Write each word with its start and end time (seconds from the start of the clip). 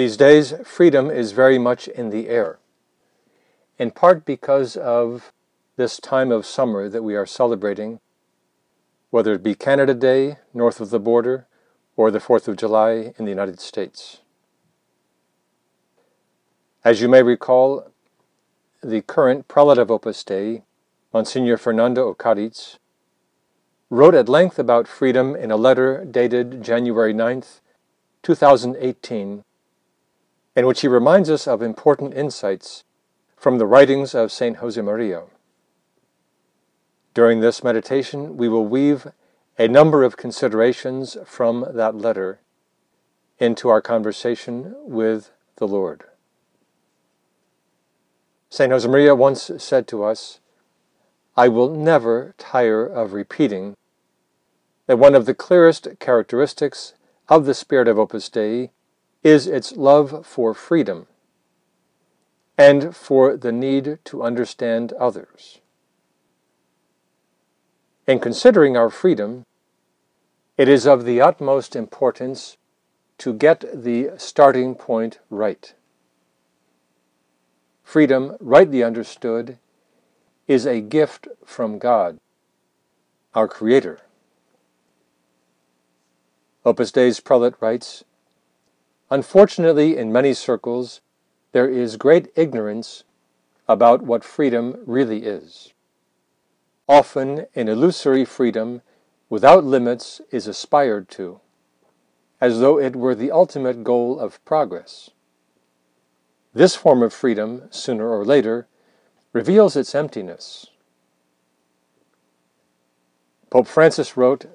These 0.00 0.16
days, 0.16 0.54
freedom 0.64 1.10
is 1.10 1.32
very 1.32 1.58
much 1.58 1.86
in 1.86 2.08
the 2.08 2.30
air, 2.30 2.58
in 3.78 3.90
part 3.90 4.24
because 4.24 4.74
of 4.74 5.30
this 5.76 5.98
time 5.98 6.32
of 6.32 6.46
summer 6.46 6.88
that 6.88 7.02
we 7.02 7.14
are 7.14 7.26
celebrating, 7.26 8.00
whether 9.10 9.34
it 9.34 9.42
be 9.42 9.54
Canada 9.54 9.92
Day, 9.92 10.38
north 10.54 10.80
of 10.80 10.88
the 10.88 10.98
border, 10.98 11.46
or 11.96 12.10
the 12.10 12.18
4th 12.18 12.48
of 12.48 12.56
July 12.56 13.12
in 13.18 13.26
the 13.26 13.30
United 13.30 13.60
States. 13.60 14.22
As 16.82 17.02
you 17.02 17.08
may 17.10 17.22
recall, 17.22 17.92
the 18.82 19.02
current 19.02 19.48
prelate 19.48 19.76
of 19.76 19.90
Opus 19.90 20.24
Dei, 20.24 20.62
Monsignor 21.12 21.58
Fernando 21.58 22.10
Ocáriz, 22.10 22.78
wrote 23.90 24.14
at 24.14 24.30
length 24.30 24.58
about 24.58 24.88
freedom 24.88 25.36
in 25.36 25.50
a 25.50 25.56
letter 25.56 26.06
dated 26.06 26.62
January 26.62 27.12
9th, 27.12 27.60
2018, 28.22 29.44
in 30.56 30.66
which 30.66 30.80
he 30.80 30.88
reminds 30.88 31.30
us 31.30 31.46
of 31.46 31.62
important 31.62 32.14
insights 32.14 32.84
from 33.36 33.58
the 33.58 33.66
writings 33.66 34.14
of 34.14 34.32
St. 34.32 34.58
Josemaria. 34.58 35.24
During 37.14 37.40
this 37.40 37.64
meditation, 37.64 38.36
we 38.36 38.48
will 38.48 38.66
weave 38.66 39.06
a 39.58 39.68
number 39.68 40.04
of 40.04 40.16
considerations 40.16 41.16
from 41.24 41.66
that 41.72 41.94
letter 41.94 42.40
into 43.38 43.68
our 43.68 43.80
conversation 43.80 44.74
with 44.84 45.30
the 45.56 45.66
Lord. 45.66 46.04
St. 48.50 48.72
Josemaria 48.72 49.16
once 49.16 49.50
said 49.58 49.86
to 49.88 50.02
us, 50.04 50.40
I 51.36 51.48
will 51.48 51.70
never 51.70 52.34
tire 52.36 52.84
of 52.84 53.12
repeating 53.12 53.76
that 54.86 54.98
one 54.98 55.14
of 55.14 55.24
the 55.24 55.34
clearest 55.34 55.86
characteristics 56.00 56.94
of 57.28 57.46
the 57.46 57.54
spirit 57.54 57.86
of 57.86 57.98
Opus 57.98 58.28
Dei 58.28 58.72
is 59.22 59.46
its 59.46 59.72
love 59.72 60.26
for 60.26 60.54
freedom 60.54 61.06
and 62.56 62.94
for 62.94 63.36
the 63.36 63.52
need 63.52 63.98
to 64.04 64.22
understand 64.22 64.92
others. 64.94 65.60
In 68.06 68.18
considering 68.18 68.76
our 68.76 68.90
freedom, 68.90 69.44
it 70.56 70.68
is 70.68 70.86
of 70.86 71.04
the 71.04 71.20
utmost 71.20 71.74
importance 71.74 72.56
to 73.18 73.32
get 73.32 73.64
the 73.72 74.10
starting 74.16 74.74
point 74.74 75.18
right. 75.30 75.74
Freedom, 77.82 78.36
rightly 78.40 78.82
understood, 78.82 79.58
is 80.46 80.66
a 80.66 80.80
gift 80.80 81.28
from 81.44 81.78
God, 81.78 82.18
our 83.34 83.48
Creator. 83.48 84.00
Opus 86.64 86.92
Dei's 86.92 87.20
prelate 87.20 87.54
writes 87.60 88.04
Unfortunately, 89.10 89.96
in 89.96 90.12
many 90.12 90.32
circles, 90.32 91.00
there 91.52 91.68
is 91.68 91.96
great 91.96 92.30
ignorance 92.36 93.02
about 93.68 94.02
what 94.02 94.22
freedom 94.22 94.76
really 94.86 95.24
is. 95.24 95.72
Often, 96.88 97.46
an 97.54 97.68
illusory 97.68 98.24
freedom 98.24 98.82
without 99.28 99.64
limits 99.64 100.20
is 100.30 100.46
aspired 100.46 101.08
to, 101.10 101.40
as 102.40 102.60
though 102.60 102.78
it 102.78 102.94
were 102.94 103.14
the 103.14 103.32
ultimate 103.32 103.82
goal 103.82 104.18
of 104.18 104.44
progress. 104.44 105.10
This 106.52 106.76
form 106.76 107.02
of 107.02 107.12
freedom, 107.12 107.62
sooner 107.70 108.08
or 108.08 108.24
later, 108.24 108.66
reveals 109.32 109.76
its 109.76 109.94
emptiness. 109.94 110.66
Pope 113.50 113.66
Francis 113.66 114.16
wrote, 114.16 114.46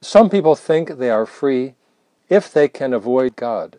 Some 0.00 0.30
people 0.30 0.54
think 0.54 0.98
they 0.98 1.10
are 1.10 1.26
free 1.26 1.74
if 2.28 2.52
they 2.52 2.68
can 2.68 2.92
avoid 2.92 3.34
God. 3.34 3.78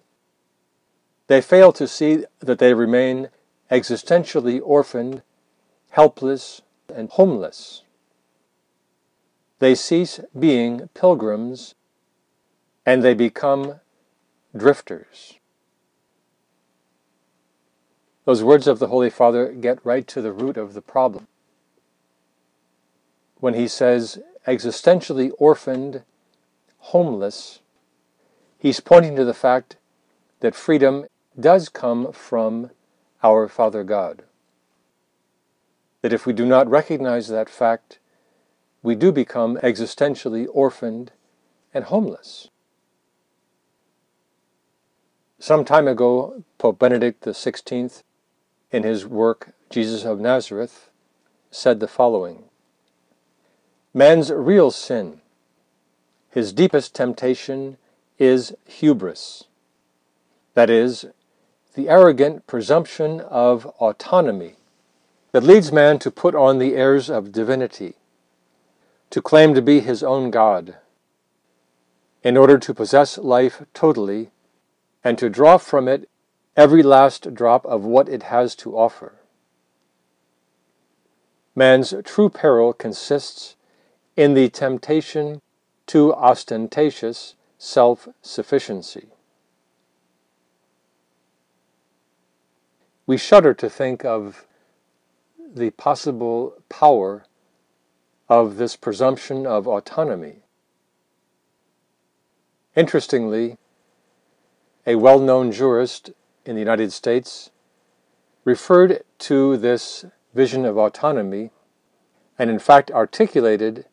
They 1.27 1.41
fail 1.41 1.71
to 1.73 1.87
see 1.87 2.25
that 2.39 2.59
they 2.59 2.73
remain 2.73 3.29
existentially 3.69 4.61
orphaned, 4.63 5.21
helpless, 5.91 6.61
and 6.93 7.09
homeless. 7.09 7.83
They 9.59 9.75
cease 9.75 10.19
being 10.37 10.89
pilgrims 10.93 11.75
and 12.85 13.03
they 13.03 13.13
become 13.13 13.81
drifters. 14.55 15.33
Those 18.23 18.43
words 18.43 18.67
of 18.67 18.79
the 18.79 18.87
Holy 18.87 19.09
Father 19.09 19.51
get 19.51 19.85
right 19.85 20.07
to 20.07 20.21
the 20.21 20.31
root 20.31 20.57
of 20.57 20.73
the 20.73 20.81
problem. 20.81 21.27
When 23.39 23.53
he 23.53 23.67
says 23.67 24.19
existentially 24.45 25.31
orphaned, 25.37 26.03
homeless, 26.79 27.59
he's 28.57 28.79
pointing 28.79 29.15
to 29.15 29.25
the 29.25 29.33
fact 29.33 29.77
that 30.39 30.55
freedom 30.55 31.05
does 31.39 31.69
come 31.69 32.11
from 32.11 32.71
our 33.23 33.47
Father 33.47 33.83
God. 33.83 34.23
That 36.01 36.13
if 36.13 36.25
we 36.25 36.33
do 36.33 36.45
not 36.45 36.69
recognize 36.69 37.27
that 37.27 37.49
fact, 37.49 37.99
we 38.81 38.95
do 38.95 39.11
become 39.11 39.57
existentially 39.57 40.47
orphaned 40.51 41.11
and 41.73 41.85
homeless. 41.85 42.49
Some 45.39 45.65
time 45.65 45.87
ago, 45.87 46.43
Pope 46.57 46.79
Benedict 46.79 47.23
XVI, 47.23 48.03
in 48.71 48.83
his 48.83 49.05
work 49.05 49.53
Jesus 49.69 50.03
of 50.03 50.19
Nazareth, 50.19 50.89
said 51.51 51.79
the 51.79 51.87
following 51.87 52.45
Man's 53.93 54.31
real 54.31 54.71
sin, 54.71 55.21
his 56.29 56.53
deepest 56.53 56.95
temptation, 56.95 57.77
is 58.17 58.55
hubris. 58.65 59.45
That 60.53 60.69
is, 60.69 61.05
the 61.77 61.89
arrogant 61.89 62.47
presumption 62.47 63.21
of 63.21 63.67
autonomy 63.77 64.55
that 65.31 65.43
leads 65.43 65.71
man 65.71 65.99
to 65.99 66.09
put 66.09 66.33
on 66.33 66.57
the 66.57 66.73
airs 66.73 67.07
of 67.07 67.31
divinity, 67.31 67.93
to 69.11 69.21
claim 69.21 69.53
to 69.53 69.61
be 69.61 69.79
his 69.79 70.01
own 70.01 70.31
God, 70.31 70.77
in 72.23 72.35
order 72.35 72.57
to 72.57 72.73
possess 72.73 73.19
life 73.19 73.61
totally 73.75 74.31
and 75.03 75.19
to 75.19 75.29
draw 75.29 75.59
from 75.59 75.87
it 75.87 76.09
every 76.55 76.81
last 76.81 77.35
drop 77.35 77.63
of 77.67 77.85
what 77.85 78.09
it 78.09 78.23
has 78.23 78.55
to 78.55 78.75
offer. 78.75 79.13
Man's 81.55 81.93
true 82.03 82.29
peril 82.29 82.73
consists 82.73 83.55
in 84.15 84.33
the 84.33 84.49
temptation 84.49 85.43
to 85.85 86.11
ostentatious 86.15 87.35
self 87.59 88.07
sufficiency. 88.23 89.09
We 93.07 93.15
shudder 93.15 93.53
to 93.53 93.69
think 93.69 94.03
of 94.03 94.45
the 95.39 95.69
possible 95.69 96.55
power 96.67 97.23
of 98.27 98.57
this 98.57 98.75
presumption 98.75 99.47
of 99.47 99.65
autonomy. 99.65 100.43
Interestingly, 102.75 103.57
a 104.85 104.95
well 104.95 105.19
known 105.19 105.53
jurist 105.53 106.11
in 106.45 106.55
the 106.55 106.61
United 106.61 106.91
States 106.91 107.49
referred 108.43 109.03
to 109.19 109.55
this 109.55 110.03
vision 110.33 110.65
of 110.65 110.77
autonomy 110.77 111.51
and, 112.37 112.49
in 112.49 112.59
fact, 112.59 112.91
articulated 112.91 113.85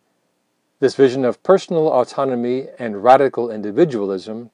this 0.81 0.97
vision 0.97 1.25
of 1.25 1.43
personal 1.45 1.87
autonomy 1.89 2.67
and 2.81 3.05
radical 3.05 3.49
individualism 3.49 4.51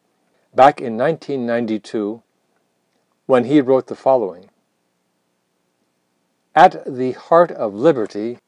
back 0.54 0.80
in 0.80 0.98
1992 0.98 2.22
when 3.26 3.44
he 3.44 3.60
wrote 3.60 3.86
the 3.86 3.96
following 3.96 4.50
At 6.54 6.84
the 6.84 7.12
heart 7.12 7.50
of 7.52 7.74
liberty 7.74 8.38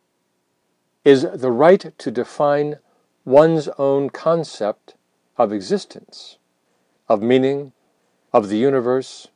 is 1.04 1.22
the 1.22 1.52
right 1.52 1.96
to 1.98 2.10
define 2.10 2.78
one's 3.24 3.68
own 3.78 4.10
concept 4.10 4.94
of 5.36 5.52
existence, 5.52 6.38
of 7.08 7.22
meaning, 7.22 7.72
of 8.32 8.48
the 8.48 8.56
universe, 8.56 9.28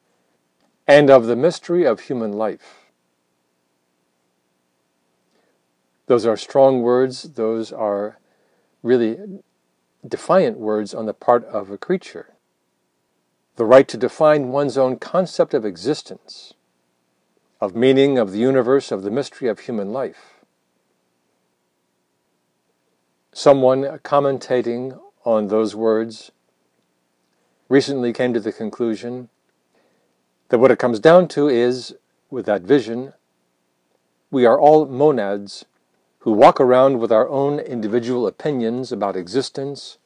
and 0.87 1.11
of 1.11 1.27
the 1.27 1.37
mystery 1.37 1.85
of 1.85 2.01
human 2.01 2.33
life. 2.33 2.87
Those 6.07 6.27
are 6.27 6.37
strong 6.37 6.83
words, 6.83 7.23
those 7.35 7.73
are 7.73 8.19
really 8.83 9.41
defiant 10.07 10.59
words 10.59 10.95
on 10.95 11.07
the 11.07 11.15
part 11.15 11.45
of 11.45 11.71
a 11.71 11.79
creature. 11.79 12.37
the 13.57 13.65
right 13.65 13.89
to 13.89 13.97
define 13.97 14.49
one's 14.49 14.79
own 14.79 14.99
concept 14.99 15.55
of 15.55 15.65
existence, 15.65 16.55
of 17.61 17.75
meaning 17.75 18.19
of 18.19 18.32
the 18.32 18.38
universe, 18.38 18.93
of 18.93 19.03
the 19.03 19.11
mystery 19.11 19.49
of 19.49 19.61
human 19.61 19.93
life. 19.93 20.35
Someone 23.32 23.82
commentating 24.05 24.99
on 25.25 25.49
those 25.49 25.75
words 25.75 26.31
recently 27.69 28.12
came 28.12 28.32
to 28.32 28.41
the 28.41 28.53
conclusion 28.53 29.29
that 30.49 30.58
what 30.58 30.70
it 30.70 30.79
comes 30.79 31.00
down 31.00 31.29
to 31.29 31.49
is, 31.49 31.94
with 32.31 32.47
that 32.47 32.62
vision, 32.62 33.12
we 34.31 34.47
are 34.47 34.61
all 34.61 34.87
monads 34.87 35.64
who 36.20 36.32
walk 36.32 36.61
around 36.61 36.99
with 36.99 37.12
our 37.12 37.29
own 37.29 37.59
individual 37.59 38.26
opinions 38.26 38.91
about 38.93 39.17
existence, 39.17 39.99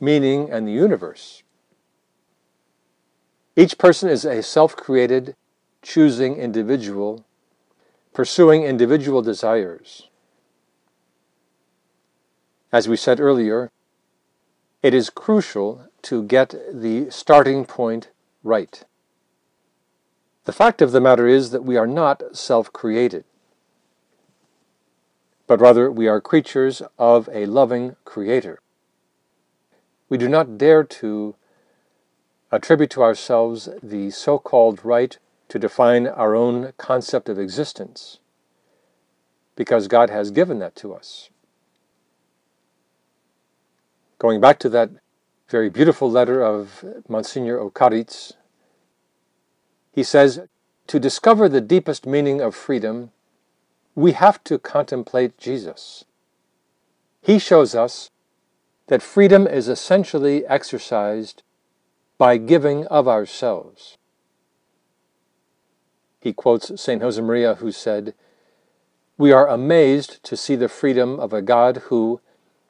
meaning, 0.00 0.50
and 0.50 0.66
the 0.66 0.72
universe. 0.72 1.42
Each 3.56 3.76
person 3.76 4.08
is 4.08 4.24
a 4.24 4.42
self 4.42 4.76
created, 4.76 5.34
choosing 5.82 6.36
individual, 6.36 7.24
pursuing 8.12 8.62
individual 8.64 9.22
desires. 9.22 10.08
As 12.72 12.88
we 12.88 12.96
said 12.96 13.20
earlier, 13.20 13.70
it 14.82 14.94
is 14.94 15.10
crucial 15.10 15.88
to 16.02 16.22
get 16.22 16.54
the 16.72 17.10
starting 17.10 17.64
point 17.64 18.10
right. 18.42 18.84
The 20.44 20.52
fact 20.52 20.80
of 20.80 20.92
the 20.92 21.00
matter 21.00 21.26
is 21.26 21.50
that 21.50 21.64
we 21.64 21.76
are 21.76 21.86
not 21.86 22.22
self 22.36 22.72
created, 22.72 23.24
but 25.46 25.60
rather 25.60 25.90
we 25.90 26.06
are 26.08 26.20
creatures 26.20 26.82
of 26.98 27.28
a 27.32 27.46
loving 27.46 27.96
Creator. 28.04 28.60
We 30.08 30.16
do 30.16 30.28
not 30.28 30.56
dare 30.56 30.84
to 30.84 31.34
attribute 32.50 32.90
to 32.90 33.02
ourselves 33.02 33.68
the 33.82 34.10
so 34.10 34.38
called 34.38 34.84
right 34.84 35.18
to 35.48 35.58
define 35.58 36.06
our 36.06 36.34
own 36.34 36.72
concept 36.76 37.28
of 37.28 37.38
existence, 37.38 38.18
because 39.56 39.88
God 39.88 40.10
has 40.10 40.30
given 40.30 40.58
that 40.58 40.76
to 40.76 40.94
us. 40.94 41.30
Going 44.18 44.40
back 44.40 44.58
to 44.60 44.68
that 44.70 44.90
very 45.48 45.70
beautiful 45.70 46.10
letter 46.10 46.42
of 46.42 46.84
Monsignor 47.08 47.58
Ocáriz, 47.58 48.32
he 49.92 50.02
says, 50.02 50.40
To 50.88 51.00
discover 51.00 51.48
the 51.48 51.60
deepest 51.60 52.06
meaning 52.06 52.40
of 52.40 52.54
freedom, 52.54 53.10
we 53.94 54.12
have 54.12 54.44
to 54.44 54.58
contemplate 54.58 55.38
Jesus. 55.38 56.04
He 57.20 57.38
shows 57.38 57.74
us 57.74 58.10
that 58.86 59.02
freedom 59.02 59.46
is 59.46 59.68
essentially 59.68 60.46
exercised 60.46 61.42
by 62.16 62.36
giving 62.36 62.86
of 62.86 63.08
ourselves. 63.08 63.98
He 66.20 66.32
quotes 66.32 66.80
St. 66.80 67.00
Josemaria, 67.00 67.58
who 67.58 67.70
said, 67.70 68.14
We 69.16 69.32
are 69.32 69.48
amazed 69.48 70.22
to 70.24 70.36
see 70.36 70.56
the 70.56 70.68
freedom 70.68 71.18
of 71.20 71.32
a 71.32 71.42
God 71.42 71.76
who, 71.88 72.20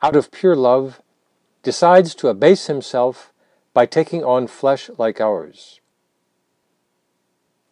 out 0.03 0.17
of 0.17 0.31
pure 0.31 0.57
love, 0.57 1.01
decides 1.63 2.15
to 2.17 2.29
abase 2.29 2.67
himself 2.67 3.33
by 3.73 3.87
taking 3.87 4.25
on 4.25 4.47
flesh 4.47 4.91
like 4.99 5.21
ours. 5.21 5.81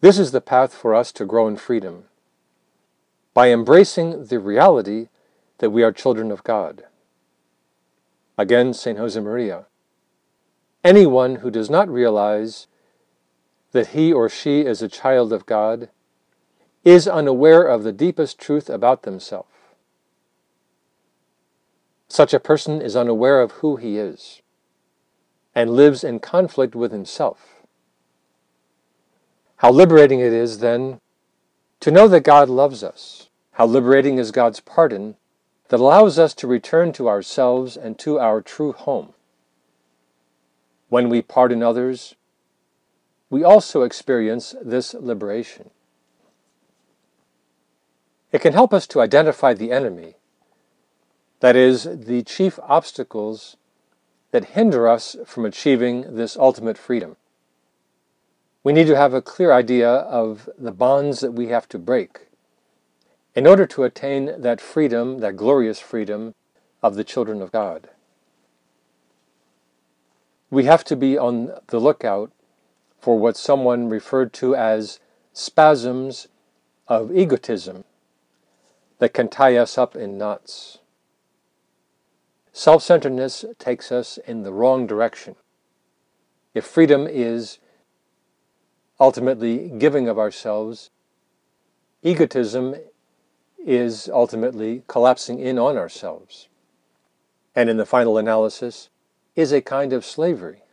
This 0.01 0.19
is 0.19 0.31
the 0.31 0.41
path 0.41 0.73
for 0.73 0.93
us 0.93 1.11
to 1.13 1.25
grow 1.25 1.47
in 1.47 1.57
freedom, 1.57 2.05
by 3.33 3.49
embracing 3.51 4.25
the 4.25 4.39
reality 4.39 5.09
that 5.59 5.71
we 5.71 5.83
are 5.83 5.91
children 5.91 6.31
of 6.31 6.43
God. 6.43 6.85
Again, 8.37 8.73
St. 8.73 8.97
Josemaria. 8.97 9.65
Anyone 10.83 11.37
who 11.37 11.49
does 11.49 11.69
not 11.69 11.89
realize 11.89 12.67
that 13.71 13.87
he 13.87 14.11
or 14.13 14.29
she 14.29 14.61
is 14.61 14.81
a 14.81 14.87
child 14.87 15.33
of 15.33 15.45
God 15.45 15.89
is 16.83 17.07
unaware 17.07 17.63
of 17.63 17.83
the 17.83 17.91
deepest 17.91 18.39
truth 18.39 18.69
about 18.69 19.03
themselves. 19.03 19.49
Such 22.07 22.33
a 22.33 22.39
person 22.39 22.81
is 22.81 22.95
unaware 22.95 23.41
of 23.41 23.51
who 23.53 23.75
he 23.75 23.97
is 23.97 24.41
and 25.53 25.71
lives 25.71 26.03
in 26.03 26.19
conflict 26.19 26.75
with 26.75 26.91
himself. 26.91 27.63
How 29.57 29.71
liberating 29.71 30.19
it 30.19 30.31
is, 30.31 30.59
then, 30.59 31.01
to 31.79 31.91
know 31.91 32.07
that 32.07 32.21
God 32.21 32.47
loves 32.47 32.83
us. 32.83 33.29
How 33.53 33.65
liberating 33.65 34.19
is 34.19 34.31
God's 34.31 34.59
pardon 34.59 35.15
that 35.69 35.79
allows 35.79 36.17
us 36.19 36.33
to 36.35 36.47
return 36.47 36.93
to 36.93 37.09
ourselves 37.09 37.75
and 37.75 37.97
to 37.99 38.19
our 38.19 38.41
true 38.41 38.71
home. 38.71 39.13
When 40.89 41.09
we 41.09 41.21
pardon 41.21 41.63
others, 41.63 42.15
we 43.29 43.43
also 43.43 43.81
experience 43.83 44.55
this 44.61 44.93
liberation. 44.93 45.69
It 48.31 48.41
can 48.41 48.53
help 48.53 48.73
us 48.73 48.87
to 48.87 49.01
identify 49.01 49.53
the 49.53 49.71
enemy 49.71 50.15
that 51.39 51.55
is, 51.55 51.83
the 51.83 52.23
chief 52.23 52.59
obstacles 52.63 53.57
that 54.31 54.45
hinder 54.45 54.87
us 54.87 55.15
from 55.25 55.45
achieving 55.45 56.15
this 56.15 56.35
ultimate 56.35 56.77
freedom. 56.77 57.15
We 58.63 58.73
need 58.73 58.87
to 58.87 58.95
have 58.95 59.13
a 59.13 59.21
clear 59.21 59.53
idea 59.53 59.89
of 59.89 60.49
the 60.57 60.71
bonds 60.71 61.19
that 61.21 61.31
we 61.31 61.47
have 61.47 61.69
to 61.69 61.79
break 61.79 62.27
in 63.35 63.45
order 63.45 63.65
to 63.67 63.83
attain 63.83 64.41
that 64.41 64.59
freedom, 64.59 65.19
that 65.19 65.37
glorious 65.37 65.79
freedom 65.79 66.33
of 66.81 66.95
the 66.95 67.03
children 67.03 67.41
of 67.41 67.51
God. 67.51 67.89
We 70.49 70.65
have 70.65 70.83
to 70.85 70.95
be 70.95 71.17
on 71.17 71.51
the 71.67 71.79
lookout 71.79 72.31
for 72.99 73.17
what 73.17 73.37
someone 73.37 73.89
referred 73.89 74.33
to 74.33 74.55
as 74.55 74.99
spasms 75.33 76.27
of 76.87 77.15
egotism 77.15 77.83
that 78.99 79.13
can 79.13 79.29
tie 79.29 79.55
us 79.55 79.77
up 79.77 79.95
in 79.95 80.17
knots. 80.17 80.79
Self 82.51 82.81
centeredness 82.81 83.45
takes 83.59 83.91
us 83.91 84.17
in 84.25 84.43
the 84.43 84.51
wrong 84.51 84.87
direction. 84.87 85.35
If 86.53 86.65
freedom 86.65 87.05
is 87.07 87.59
ultimately 88.99 89.69
giving 89.77 90.07
of 90.07 90.17
ourselves, 90.17 90.89
egotism 92.01 92.75
is 93.63 94.09
ultimately 94.11 94.83
collapsing 94.87 95.39
in 95.39 95.59
on 95.59 95.77
ourselves. 95.77 96.47
And 97.55 97.69
in 97.69 97.77
the 97.77 97.85
final 97.85 98.17
analysis, 98.17 98.89
is 99.35 99.51
a 99.51 99.61
kind 99.61 99.93
of 99.93 100.03
slavery. 100.03 100.63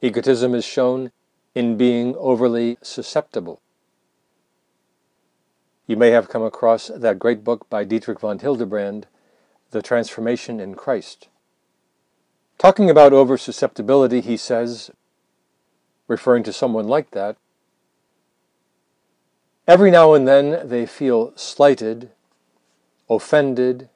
Egotism 0.00 0.54
is 0.54 0.64
shown 0.64 1.10
in 1.56 1.76
being 1.76 2.14
overly 2.16 2.78
susceptible. 2.82 3.60
You 5.88 5.96
may 5.96 6.10
have 6.10 6.28
come 6.28 6.42
across 6.42 6.88
that 6.94 7.18
great 7.18 7.42
book 7.42 7.68
by 7.68 7.82
Dietrich 7.82 8.20
von 8.20 8.38
Hildebrand, 8.38 9.08
the 9.70 9.82
transformation 9.82 10.60
in 10.60 10.76
Christ. 10.76 11.28
Talking 12.58 12.88
about 12.88 13.12
over 13.12 13.36
susceptibility, 13.36 14.20
he 14.20 14.36
says, 14.36 14.90
referring 16.06 16.44
to 16.44 16.52
someone 16.52 16.86
like 16.86 17.10
that, 17.10 17.36
every 19.66 19.90
now 19.90 20.14
and 20.14 20.28
then 20.28 20.68
they 20.68 20.86
feel 20.86 21.32
slighted, 21.36 22.10
offended, 23.10 23.88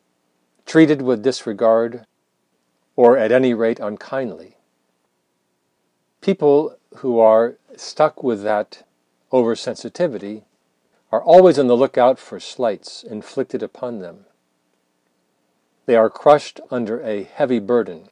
treated 0.67 1.03
with 1.03 1.23
disregard, 1.23 2.07
or 2.97 3.17
at 3.17 3.31
any 3.31 3.55
rate 3.55 3.79
unkindly. 3.79 4.57
People 6.23 6.77
who 6.99 7.19
are 7.19 7.57
stuck 7.77 8.23
with 8.23 8.45
that 8.45 8.87
oversensitivity 9.33 10.45
are 11.11 11.23
always 11.23 11.59
on 11.59 11.67
the 11.67 11.77
lookout 11.77 12.19
for 12.21 12.39
slights 12.39 13.03
inflicted 13.03 13.61
upon 13.61 13.99
them. 13.99 14.27
They 15.87 15.97
are 15.97 16.09
crushed 16.09 16.61
under 16.71 17.03
a 17.03 17.25
heavy 17.25 17.59
burden. 17.59 18.09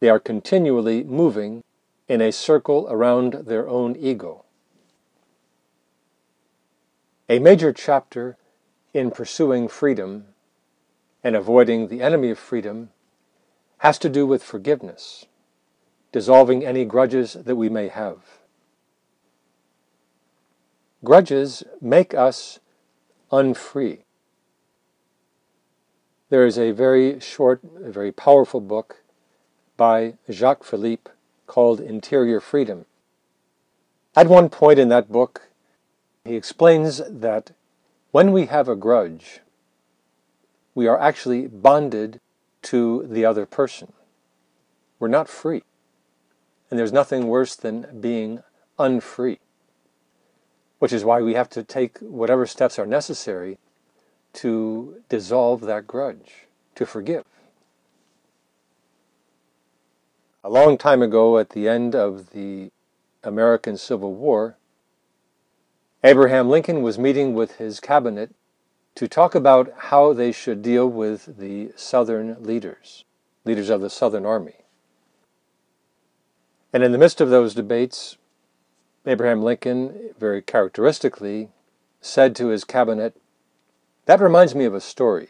They 0.00 0.08
are 0.08 0.18
continually 0.18 1.04
moving 1.04 1.62
in 2.08 2.22
a 2.22 2.32
circle 2.32 2.86
around 2.88 3.44
their 3.46 3.68
own 3.68 3.94
ego. 3.94 4.46
A 7.28 7.38
major 7.38 7.74
chapter 7.74 8.38
in 8.94 9.10
pursuing 9.10 9.68
freedom 9.68 10.28
and 11.22 11.36
avoiding 11.36 11.88
the 11.88 12.00
enemy 12.00 12.30
of 12.30 12.38
freedom 12.38 12.90
has 13.78 13.98
to 13.98 14.08
do 14.08 14.26
with 14.26 14.42
forgiveness, 14.42 15.26
dissolving 16.12 16.64
any 16.64 16.84
grudges 16.84 17.32
that 17.32 17.56
we 17.56 17.68
may 17.68 17.88
have. 17.88 18.18
Grudges 21.04 21.64
make 21.80 22.14
us 22.14 22.60
unfree. 23.32 24.04
There 26.28 26.46
is 26.46 26.58
a 26.58 26.70
very 26.70 27.18
short, 27.18 27.60
very 27.62 28.12
powerful 28.12 28.60
book 28.60 29.02
by 29.76 30.14
Jacques 30.30 30.64
Philippe 30.64 31.10
called 31.46 31.80
Interior 31.80 32.40
Freedom. 32.40 32.86
At 34.14 34.28
one 34.28 34.48
point 34.48 34.78
in 34.78 34.88
that 34.88 35.10
book, 35.10 35.48
he 36.24 36.36
explains 36.36 37.02
that 37.08 37.52
when 38.12 38.30
we 38.30 38.46
have 38.46 38.68
a 38.68 38.76
grudge, 38.76 39.40
we 40.74 40.86
are 40.86 41.00
actually 41.00 41.46
bonded 41.48 42.20
to 42.62 43.06
the 43.08 43.24
other 43.24 43.46
person. 43.46 43.92
we're 44.98 45.08
not 45.08 45.28
free. 45.28 45.64
And 46.72 46.78
there's 46.78 46.90
nothing 46.90 47.26
worse 47.26 47.54
than 47.54 48.00
being 48.00 48.42
unfree, 48.78 49.40
which 50.78 50.90
is 50.90 51.04
why 51.04 51.20
we 51.20 51.34
have 51.34 51.50
to 51.50 51.62
take 51.62 51.98
whatever 51.98 52.46
steps 52.46 52.78
are 52.78 52.86
necessary 52.86 53.58
to 54.32 55.02
dissolve 55.10 55.60
that 55.60 55.86
grudge, 55.86 56.46
to 56.76 56.86
forgive. 56.86 57.24
A 60.42 60.48
long 60.48 60.78
time 60.78 61.02
ago, 61.02 61.36
at 61.36 61.50
the 61.50 61.68
end 61.68 61.94
of 61.94 62.30
the 62.30 62.70
American 63.22 63.76
Civil 63.76 64.14
War, 64.14 64.56
Abraham 66.02 66.48
Lincoln 66.48 66.80
was 66.80 66.98
meeting 66.98 67.34
with 67.34 67.56
his 67.56 67.80
cabinet 67.80 68.34
to 68.94 69.06
talk 69.06 69.34
about 69.34 69.70
how 69.76 70.14
they 70.14 70.32
should 70.32 70.62
deal 70.62 70.88
with 70.88 71.36
the 71.36 71.72
Southern 71.76 72.42
leaders, 72.42 73.04
leaders 73.44 73.68
of 73.68 73.82
the 73.82 73.90
Southern 73.90 74.24
Army. 74.24 74.61
And 76.72 76.82
in 76.82 76.92
the 76.92 76.98
midst 76.98 77.20
of 77.20 77.30
those 77.30 77.54
debates, 77.54 78.16
Abraham 79.06 79.42
Lincoln, 79.42 80.10
very 80.18 80.40
characteristically, 80.40 81.50
said 82.00 82.34
to 82.36 82.48
his 82.48 82.64
cabinet, 82.64 83.16
That 84.06 84.20
reminds 84.20 84.54
me 84.54 84.64
of 84.64 84.74
a 84.74 84.80
story. 84.80 85.28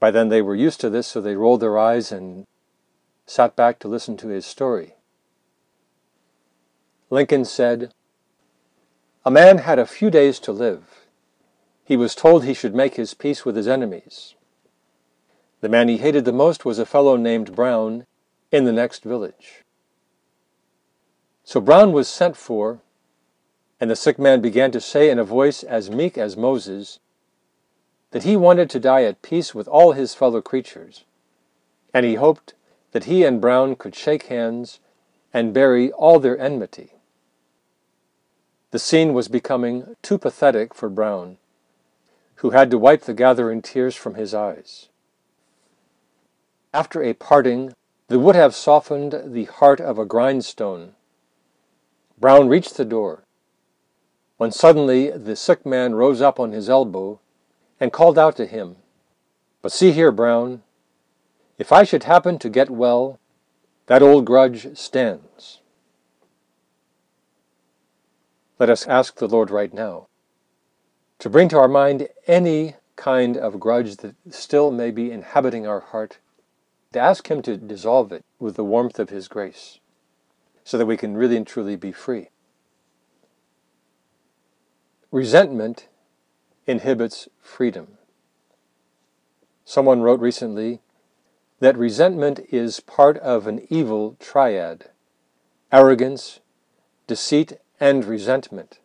By 0.00 0.10
then 0.10 0.28
they 0.28 0.42
were 0.42 0.54
used 0.54 0.80
to 0.80 0.90
this, 0.90 1.06
so 1.06 1.20
they 1.20 1.36
rolled 1.36 1.60
their 1.60 1.78
eyes 1.78 2.12
and 2.12 2.46
sat 3.26 3.56
back 3.56 3.78
to 3.80 3.88
listen 3.88 4.16
to 4.18 4.28
his 4.28 4.46
story. 4.46 4.94
Lincoln 7.10 7.44
said, 7.44 7.92
a 9.26 9.30
man 9.30 9.58
had 9.58 9.80
a 9.80 9.86
few 9.86 10.08
days 10.08 10.38
to 10.38 10.52
live. 10.52 11.04
He 11.82 11.96
was 11.96 12.14
told 12.14 12.44
he 12.44 12.54
should 12.54 12.76
make 12.76 12.94
his 12.94 13.12
peace 13.12 13.44
with 13.44 13.56
his 13.56 13.66
enemies. 13.66 14.36
The 15.62 15.68
man 15.68 15.88
he 15.88 15.98
hated 15.98 16.24
the 16.24 16.32
most 16.32 16.64
was 16.64 16.78
a 16.78 16.86
fellow 16.86 17.16
named 17.16 17.56
Brown 17.56 18.06
in 18.52 18.66
the 18.66 18.72
next 18.72 19.02
village. 19.02 19.64
So 21.56 21.62
Brown 21.62 21.92
was 21.92 22.06
sent 22.06 22.36
for, 22.36 22.80
and 23.80 23.90
the 23.90 23.96
sick 23.96 24.18
man 24.18 24.42
began 24.42 24.70
to 24.72 24.78
say 24.78 25.08
in 25.08 25.18
a 25.18 25.24
voice 25.24 25.62
as 25.62 25.90
meek 25.90 26.18
as 26.18 26.36
Moses 26.36 26.98
that 28.10 28.24
he 28.24 28.36
wanted 28.36 28.68
to 28.68 28.78
die 28.78 29.04
at 29.04 29.22
peace 29.22 29.54
with 29.54 29.66
all 29.66 29.92
his 29.92 30.14
fellow 30.14 30.42
creatures, 30.42 31.04
and 31.94 32.04
he 32.04 32.16
hoped 32.16 32.52
that 32.92 33.04
he 33.04 33.24
and 33.24 33.40
Brown 33.40 33.74
could 33.74 33.94
shake 33.94 34.24
hands 34.24 34.80
and 35.32 35.54
bury 35.54 35.90
all 35.92 36.18
their 36.20 36.38
enmity. 36.38 36.90
The 38.70 38.78
scene 38.78 39.14
was 39.14 39.28
becoming 39.28 39.96
too 40.02 40.18
pathetic 40.18 40.74
for 40.74 40.90
Brown, 40.90 41.38
who 42.34 42.50
had 42.50 42.70
to 42.70 42.76
wipe 42.76 43.04
the 43.04 43.14
gathering 43.14 43.62
tears 43.62 43.96
from 43.96 44.16
his 44.16 44.34
eyes. 44.34 44.90
After 46.74 47.02
a 47.02 47.14
parting 47.14 47.72
that 48.08 48.18
would 48.18 48.36
have 48.36 48.54
softened 48.54 49.32
the 49.32 49.44
heart 49.44 49.80
of 49.80 49.98
a 49.98 50.04
grindstone, 50.04 50.92
Brown 52.18 52.48
reached 52.48 52.76
the 52.76 52.84
door, 52.84 53.24
when 54.38 54.50
suddenly 54.50 55.10
the 55.10 55.36
sick 55.36 55.66
man 55.66 55.94
rose 55.94 56.20
up 56.20 56.40
on 56.40 56.52
his 56.52 56.70
elbow 56.70 57.20
and 57.78 57.92
called 57.92 58.18
out 58.18 58.36
to 58.36 58.46
him, 58.46 58.76
But 59.60 59.72
see 59.72 59.92
here, 59.92 60.12
Brown, 60.12 60.62
if 61.58 61.72
I 61.72 61.84
should 61.84 62.04
happen 62.04 62.38
to 62.38 62.48
get 62.48 62.70
well, 62.70 63.18
that 63.86 64.02
old 64.02 64.24
grudge 64.24 64.76
stands. 64.76 65.60
Let 68.58 68.70
us 68.70 68.86
ask 68.86 69.16
the 69.16 69.28
Lord 69.28 69.50
right 69.50 69.72
now 69.72 70.08
to 71.18 71.30
bring 71.30 71.48
to 71.50 71.58
our 71.58 71.68
mind 71.68 72.08
any 72.26 72.76
kind 72.96 73.36
of 73.36 73.60
grudge 73.60 73.96
that 73.98 74.14
still 74.30 74.70
may 74.70 74.90
be 74.90 75.10
inhabiting 75.10 75.66
our 75.66 75.80
heart, 75.80 76.18
to 76.92 76.98
ask 76.98 77.30
Him 77.30 77.42
to 77.42 77.56
dissolve 77.56 78.12
it 78.12 78.24
with 78.38 78.56
the 78.56 78.64
warmth 78.64 78.98
of 78.98 79.10
His 79.10 79.28
grace, 79.28 79.80
so 80.66 80.76
that 80.76 80.86
we 80.86 80.96
can 80.96 81.16
really 81.16 81.36
and 81.36 81.46
truly 81.46 81.76
be 81.76 81.92
free. 81.92 82.28
Resentment 85.12 85.86
inhibits 86.66 87.28
freedom. 87.40 87.98
Someone 89.64 90.02
wrote 90.02 90.18
recently 90.18 90.80
that 91.60 91.78
resentment 91.78 92.40
is 92.50 92.80
part 92.80 93.16
of 93.18 93.46
an 93.46 93.64
evil 93.70 94.16
triad 94.18 94.90
arrogance, 95.70 96.40
deceit, 97.06 97.52
and 97.78 98.04
resentment. 98.04 98.80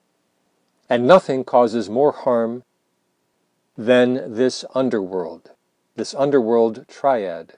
And 0.88 1.08
nothing 1.08 1.44
causes 1.44 1.90
more 1.90 2.12
harm 2.12 2.64
than 3.76 4.36
this 4.36 4.64
underworld, 4.76 5.50
this 5.96 6.14
underworld 6.14 6.86
triad 6.88 7.54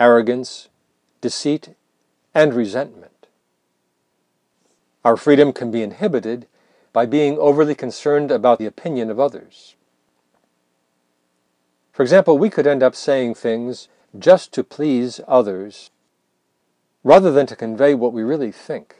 arrogance, 0.00 0.68
deceit, 1.20 1.76
and 2.34 2.52
resentment. 2.54 3.28
Our 5.04 5.16
freedom 5.16 5.52
can 5.52 5.70
be 5.70 5.82
inhibited 5.82 6.46
by 6.92 7.06
being 7.06 7.38
overly 7.38 7.74
concerned 7.74 8.30
about 8.30 8.58
the 8.58 8.66
opinion 8.66 9.10
of 9.10 9.20
others. 9.20 9.76
For 11.92 12.02
example, 12.02 12.38
we 12.38 12.50
could 12.50 12.66
end 12.66 12.82
up 12.82 12.94
saying 12.94 13.34
things 13.34 13.88
just 14.18 14.52
to 14.52 14.64
please 14.64 15.20
others 15.28 15.90
rather 17.04 17.30
than 17.30 17.46
to 17.46 17.56
convey 17.56 17.94
what 17.94 18.12
we 18.12 18.22
really 18.22 18.50
think. 18.50 18.96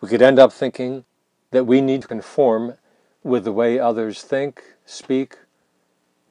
We 0.00 0.08
could 0.08 0.22
end 0.22 0.38
up 0.38 0.52
thinking 0.52 1.04
that 1.50 1.64
we 1.64 1.80
need 1.80 2.02
to 2.02 2.08
conform 2.08 2.74
with 3.22 3.44
the 3.44 3.52
way 3.52 3.78
others 3.78 4.22
think, 4.22 4.62
speak, 4.84 5.36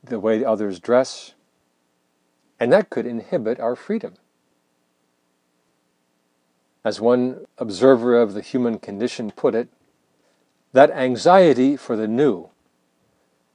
the 0.03 0.19
way 0.19 0.43
others 0.43 0.79
dress, 0.79 1.35
and 2.59 2.73
that 2.73 2.89
could 2.89 3.05
inhibit 3.05 3.59
our 3.59 3.75
freedom. 3.75 4.15
As 6.83 6.99
one 6.99 7.45
observer 7.57 8.19
of 8.19 8.33
the 8.33 8.41
human 8.41 8.79
condition 8.79 9.31
put 9.31 9.53
it, 9.53 9.69
that 10.73 10.89
anxiety 10.91 11.75
for 11.77 11.95
the 11.95 12.07
new, 12.07 12.49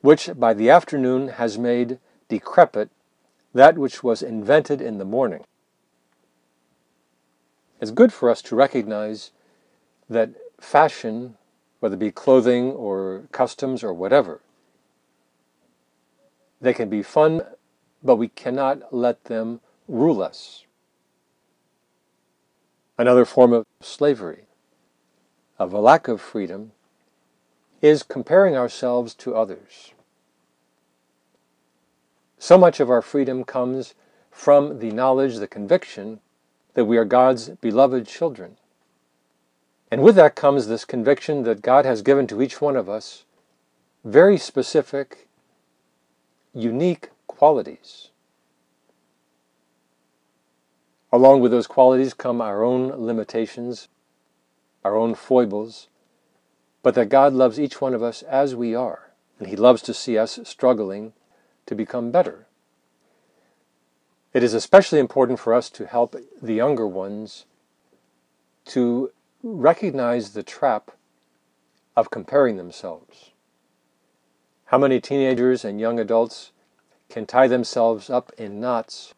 which 0.00 0.30
by 0.36 0.54
the 0.54 0.70
afternoon 0.70 1.28
has 1.28 1.58
made 1.58 1.98
decrepit 2.28 2.90
that 3.54 3.78
which 3.78 4.02
was 4.02 4.22
invented 4.22 4.82
in 4.82 4.98
the 4.98 5.04
morning. 5.04 5.44
It's 7.80 7.90
good 7.90 8.12
for 8.12 8.30
us 8.30 8.42
to 8.42 8.54
recognize 8.56 9.30
that 10.10 10.30
fashion, 10.60 11.36
whether 11.80 11.94
it 11.94 11.98
be 11.98 12.10
clothing 12.10 12.70
or 12.72 13.22
customs 13.32 13.82
or 13.82 13.92
whatever, 13.92 14.40
they 16.60 16.74
can 16.74 16.88
be 16.88 17.02
fun, 17.02 17.42
but 18.02 18.16
we 18.16 18.28
cannot 18.28 18.94
let 18.94 19.24
them 19.24 19.60
rule 19.88 20.22
us. 20.22 20.65
Another 22.98 23.24
form 23.24 23.52
of 23.52 23.66
slavery, 23.80 24.44
of 25.58 25.72
a 25.72 25.80
lack 25.80 26.08
of 26.08 26.20
freedom, 26.20 26.72
is 27.82 28.02
comparing 28.02 28.56
ourselves 28.56 29.14
to 29.14 29.34
others. 29.34 29.92
So 32.38 32.56
much 32.56 32.80
of 32.80 32.90
our 32.90 33.02
freedom 33.02 33.44
comes 33.44 33.94
from 34.30 34.78
the 34.78 34.90
knowledge, 34.90 35.36
the 35.36 35.46
conviction 35.46 36.20
that 36.74 36.84
we 36.84 36.96
are 36.96 37.04
God's 37.04 37.48
beloved 37.48 38.06
children. 38.06 38.56
And 39.90 40.02
with 40.02 40.16
that 40.16 40.34
comes 40.34 40.66
this 40.66 40.84
conviction 40.84 41.44
that 41.44 41.62
God 41.62 41.84
has 41.84 42.02
given 42.02 42.26
to 42.26 42.42
each 42.42 42.60
one 42.60 42.76
of 42.76 42.88
us 42.88 43.24
very 44.04 44.38
specific, 44.38 45.26
unique 46.54 47.10
qualities. 47.26 48.05
Along 51.16 51.40
with 51.40 51.50
those 51.50 51.66
qualities 51.66 52.12
come 52.12 52.42
our 52.42 52.62
own 52.62 52.88
limitations, 52.88 53.88
our 54.84 54.94
own 54.94 55.14
foibles, 55.14 55.88
but 56.82 56.94
that 56.94 57.08
God 57.08 57.32
loves 57.32 57.58
each 57.58 57.80
one 57.80 57.94
of 57.94 58.02
us 58.02 58.20
as 58.24 58.54
we 58.54 58.74
are, 58.74 59.12
and 59.38 59.48
He 59.48 59.56
loves 59.56 59.80
to 59.84 59.94
see 59.94 60.18
us 60.18 60.38
struggling 60.44 61.14
to 61.64 61.74
become 61.74 62.10
better. 62.10 62.48
It 64.34 64.42
is 64.42 64.52
especially 64.52 64.98
important 64.98 65.40
for 65.40 65.54
us 65.54 65.70
to 65.70 65.86
help 65.86 66.16
the 66.42 66.52
younger 66.52 66.86
ones 66.86 67.46
to 68.66 69.10
recognize 69.42 70.34
the 70.34 70.42
trap 70.42 70.90
of 71.96 72.10
comparing 72.10 72.58
themselves. 72.58 73.30
How 74.66 74.76
many 74.76 75.00
teenagers 75.00 75.64
and 75.64 75.80
young 75.80 75.98
adults 75.98 76.52
can 77.08 77.24
tie 77.24 77.48
themselves 77.48 78.10
up 78.10 78.32
in 78.36 78.60
knots 78.60 79.14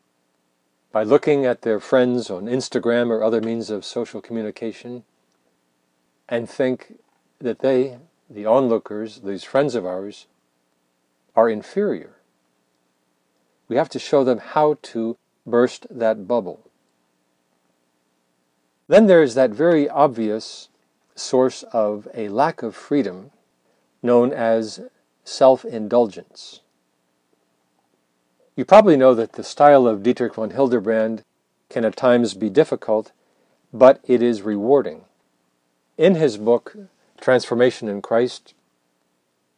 by 0.90 1.02
looking 1.02 1.44
at 1.44 1.62
their 1.62 1.80
friends 1.80 2.30
on 2.30 2.46
Instagram 2.46 3.10
or 3.10 3.22
other 3.22 3.40
means 3.40 3.70
of 3.70 3.84
social 3.84 4.20
communication 4.20 5.04
and 6.28 6.48
think 6.48 6.94
that 7.40 7.60
they, 7.60 7.98
the 8.28 8.46
onlookers, 8.46 9.20
these 9.20 9.44
friends 9.44 9.74
of 9.74 9.84
ours, 9.84 10.26
are 11.36 11.48
inferior. 11.48 12.16
We 13.68 13.76
have 13.76 13.88
to 13.90 13.98
show 13.98 14.24
them 14.24 14.38
how 14.38 14.78
to 14.82 15.16
burst 15.46 15.86
that 15.90 16.26
bubble. 16.26 16.60
Then 18.88 19.06
there 19.06 19.22
is 19.22 19.34
that 19.34 19.50
very 19.50 19.88
obvious 19.88 20.68
source 21.14 21.62
of 21.64 22.08
a 22.14 22.28
lack 22.28 22.62
of 22.62 22.74
freedom 22.74 23.30
known 24.02 24.32
as 24.32 24.80
self 25.24 25.64
indulgence. 25.64 26.60
You 28.58 28.64
probably 28.64 28.96
know 28.96 29.14
that 29.14 29.34
the 29.34 29.44
style 29.44 29.86
of 29.86 30.02
Dietrich 30.02 30.34
von 30.34 30.50
Hildebrand 30.50 31.22
can 31.70 31.84
at 31.84 31.94
times 31.94 32.34
be 32.34 32.50
difficult, 32.50 33.12
but 33.72 34.00
it 34.02 34.20
is 34.20 34.42
rewarding. 34.42 35.04
In 35.96 36.16
his 36.16 36.38
book, 36.38 36.74
Transformation 37.20 37.86
in 37.86 38.02
Christ, 38.02 38.54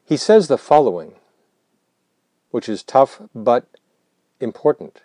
he 0.04 0.18
says 0.18 0.48
the 0.48 0.58
following, 0.58 1.14
which 2.50 2.68
is 2.68 2.82
tough 2.82 3.22
but 3.34 3.64
important. 4.38 5.00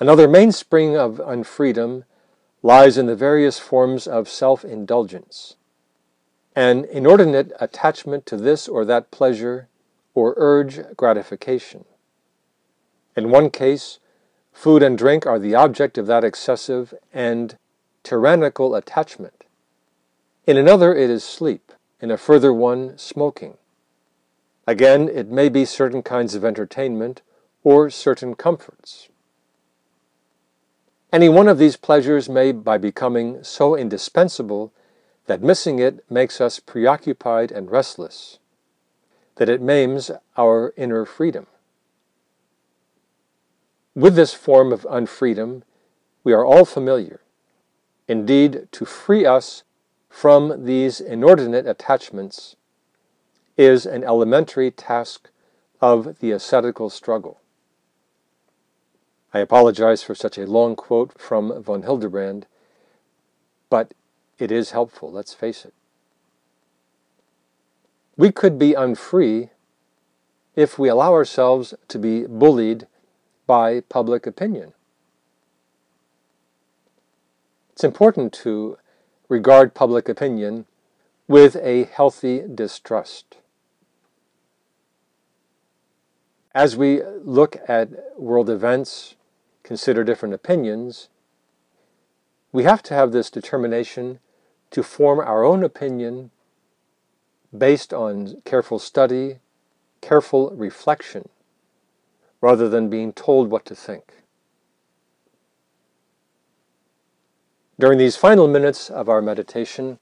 Another 0.00 0.26
mainspring 0.26 0.96
of 0.96 1.18
unfreedom 1.18 2.04
lies 2.62 2.96
in 2.96 3.04
the 3.04 3.14
various 3.14 3.58
forms 3.58 4.06
of 4.06 4.30
self 4.30 4.64
indulgence, 4.64 5.56
an 6.56 6.86
inordinate 6.86 7.52
attachment 7.60 8.24
to 8.24 8.38
this 8.38 8.66
or 8.66 8.86
that 8.86 9.10
pleasure 9.10 9.68
or 10.14 10.34
urge 10.36 10.80
gratification. 10.96 11.84
In 13.16 13.30
one 13.30 13.50
case, 13.50 13.98
food 14.52 14.82
and 14.82 14.96
drink 14.96 15.26
are 15.26 15.38
the 15.38 15.54
object 15.54 15.98
of 15.98 16.06
that 16.06 16.24
excessive 16.24 16.94
and 17.12 17.56
tyrannical 18.02 18.74
attachment. 18.74 19.44
In 20.46 20.56
another, 20.56 20.94
it 20.94 21.10
is 21.10 21.24
sleep. 21.24 21.72
In 22.00 22.10
a 22.10 22.16
further 22.16 22.52
one, 22.52 22.98
smoking. 22.98 23.58
Again, 24.66 25.08
it 25.08 25.28
may 25.28 25.48
be 25.48 25.64
certain 25.64 26.02
kinds 26.02 26.34
of 26.34 26.44
entertainment 26.44 27.22
or 27.62 27.90
certain 27.90 28.34
comforts. 28.34 29.08
Any 31.12 31.28
one 31.28 31.46
of 31.46 31.58
these 31.58 31.76
pleasures 31.76 32.28
may, 32.28 32.52
by 32.52 32.78
becoming 32.78 33.44
so 33.44 33.76
indispensable 33.76 34.72
that 35.26 35.42
missing 35.42 35.78
it 35.78 36.04
makes 36.10 36.40
us 36.40 36.58
preoccupied 36.58 37.52
and 37.52 37.70
restless, 37.70 38.38
that 39.36 39.48
it 39.48 39.60
maims 39.60 40.10
our 40.36 40.72
inner 40.76 41.04
freedom. 41.04 41.46
With 43.94 44.14
this 44.14 44.34
form 44.34 44.72
of 44.72 44.86
unfreedom, 44.90 45.62
we 46.24 46.32
are 46.32 46.44
all 46.44 46.64
familiar. 46.64 47.20
Indeed, 48.08 48.68
to 48.72 48.84
free 48.84 49.26
us 49.26 49.64
from 50.08 50.64
these 50.64 51.00
inordinate 51.00 51.66
attachments 51.66 52.56
is 53.56 53.86
an 53.86 54.04
elementary 54.04 54.70
task 54.70 55.30
of 55.80 56.18
the 56.20 56.32
ascetical 56.32 56.90
struggle. 56.90 57.40
I 59.34 59.40
apologize 59.40 60.02
for 60.02 60.14
such 60.14 60.36
a 60.36 60.46
long 60.46 60.76
quote 60.76 61.18
from 61.18 61.62
von 61.62 61.82
Hildebrand, 61.82 62.46
but 63.70 63.94
it 64.38 64.52
is 64.52 64.72
helpful, 64.72 65.10
let's 65.10 65.32
face 65.32 65.64
it. 65.64 65.72
We 68.16 68.30
could 68.30 68.58
be 68.58 68.74
unfree 68.74 69.50
if 70.54 70.78
we 70.78 70.88
allow 70.88 71.12
ourselves 71.12 71.74
to 71.88 71.98
be 71.98 72.26
bullied 72.26 72.86
by 73.46 73.80
public 73.80 74.26
opinion. 74.26 74.74
It's 77.72 77.84
important 77.84 78.32
to 78.34 78.78
regard 79.28 79.74
public 79.74 80.08
opinion 80.08 80.66
with 81.26 81.56
a 81.56 81.84
healthy 81.84 82.42
distrust. 82.54 83.38
As 86.54 86.76
we 86.76 87.02
look 87.02 87.56
at 87.66 88.18
world 88.20 88.50
events, 88.50 89.14
consider 89.62 90.04
different 90.04 90.34
opinions, 90.34 91.08
we 92.52 92.64
have 92.64 92.82
to 92.82 92.94
have 92.94 93.12
this 93.12 93.30
determination 93.30 94.18
to 94.70 94.82
form 94.82 95.18
our 95.18 95.44
own 95.44 95.64
opinion 95.64 96.30
based 97.56 97.92
on 97.92 98.40
careful 98.44 98.78
study, 98.78 99.38
careful 100.00 100.50
reflection, 100.50 101.28
rather 102.40 102.68
than 102.68 102.88
being 102.88 103.12
told 103.12 103.50
what 103.50 103.64
to 103.66 103.74
think. 103.74 104.14
During 107.78 107.98
these 107.98 108.16
final 108.16 108.48
minutes 108.48 108.90
of 108.90 109.08
our 109.08 109.22
meditation, 109.22 109.98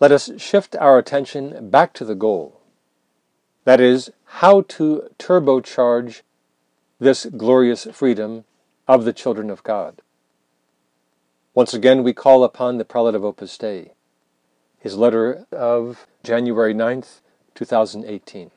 let 0.00 0.12
us 0.12 0.30
shift 0.38 0.74
our 0.76 0.98
attention 0.98 1.70
back 1.70 1.92
to 1.94 2.04
the 2.04 2.14
goal. 2.14 2.60
That 3.64 3.80
is, 3.80 4.10
how 4.24 4.62
to 4.62 5.08
turbocharge 5.18 6.22
this 6.98 7.26
glorious 7.26 7.86
freedom 7.92 8.44
of 8.86 9.04
the 9.04 9.12
children 9.12 9.50
of 9.50 9.62
God. 9.62 10.02
Once 11.54 11.72
again, 11.72 12.02
we 12.02 12.12
call 12.12 12.44
upon 12.44 12.78
the 12.78 12.84
Prelate 12.84 13.14
of 13.14 13.24
Opus 13.24 13.56
Dei, 13.56 13.92
his 14.84 14.98
letter 14.98 15.46
of 15.50 16.06
January 16.22 16.74
9th, 16.74 17.22
2018. 17.54 18.50